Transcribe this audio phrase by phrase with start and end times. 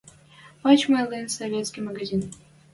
[0.63, 2.21] Пачмы лин советский магазин.